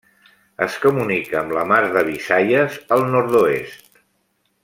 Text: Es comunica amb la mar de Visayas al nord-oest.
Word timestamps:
Es 0.65 0.77
comunica 0.85 1.37
amb 1.41 1.53
la 1.57 1.65
mar 1.73 1.83
de 1.97 2.03
Visayas 2.09 2.79
al 2.97 3.07
nord-oest. 3.17 3.87